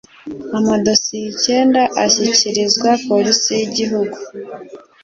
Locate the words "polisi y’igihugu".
3.07-4.17